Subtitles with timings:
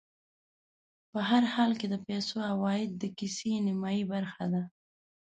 [1.11, 4.63] په هر حالت کې د پیسو عوايد د کيسې نیمایي برخه ده